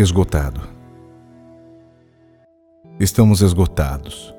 [0.00, 0.60] esgotado.
[2.98, 4.34] Estamos esgotados.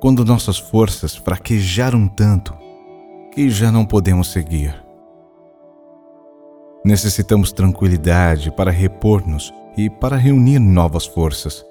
[0.00, 2.54] Quando nossas forças fraquejaram tanto
[3.32, 4.74] que já não podemos seguir.
[6.84, 11.64] Necessitamos tranquilidade para repor-nos e para reunir novas forças.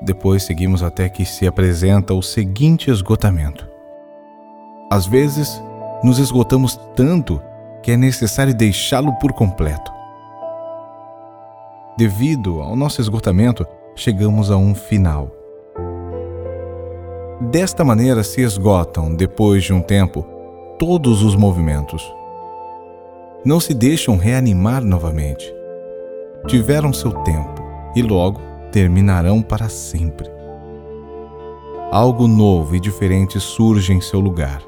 [0.00, 3.68] Depois seguimos até que se apresenta o seguinte esgotamento.
[4.90, 5.62] Às vezes,
[6.02, 7.40] nos esgotamos tanto
[7.82, 9.93] que é necessário deixá-lo por completo.
[11.96, 15.30] Devido ao nosso esgotamento, chegamos a um final.
[17.40, 20.26] Desta maneira se esgotam, depois de um tempo,
[20.76, 22.02] todos os movimentos.
[23.44, 25.54] Não se deixam reanimar novamente.
[26.48, 27.62] Tiveram seu tempo
[27.94, 28.40] e logo
[28.72, 30.28] terminarão para sempre.
[31.92, 34.60] Algo novo e diferente surge em seu lugar.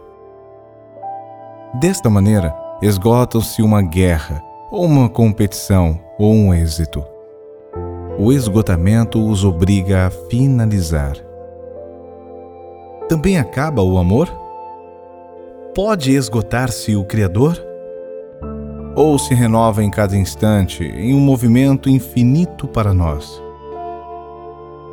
[1.81, 4.41] Desta maneira, esgotam-se uma guerra,
[4.71, 7.16] ou uma competição, ou um êxito.
[8.19, 11.17] O esgotamento os obriga a finalizar.
[13.11, 14.27] Também acaba o amor?
[15.75, 17.63] Pode esgotar-se o Criador?
[18.95, 23.43] Ou se renova em cada instante em um movimento infinito para nós?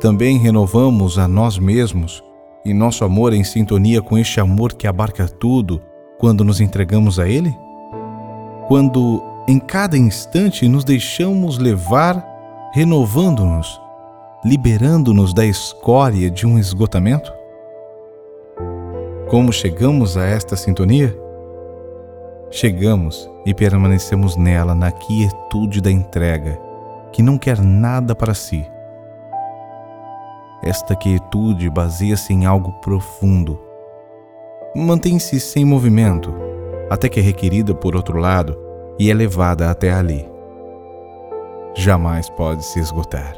[0.00, 2.22] Também renovamos a nós mesmos
[2.62, 5.80] e nosso amor em sintonia com este amor que abarca tudo
[6.18, 7.56] quando nos entregamos a Ele?
[8.68, 12.33] Quando em cada instante nos deixamos levar,
[12.74, 13.80] renovando-nos,
[14.44, 17.32] liberando-nos da escória de um esgotamento?
[19.28, 21.16] Como chegamos a esta sintonia?
[22.50, 26.58] Chegamos e permanecemos nela na quietude da entrega,
[27.12, 28.68] que não quer nada para si.
[30.60, 33.56] Esta quietude baseia-se em algo profundo,
[34.74, 36.34] mantém-se sem movimento,
[36.90, 38.58] até que é requerida por outro lado
[38.98, 40.33] e é levada até ali.
[41.76, 43.34] Jamais pode se esgotar.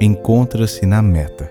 [0.00, 1.48] Encontra-se na meta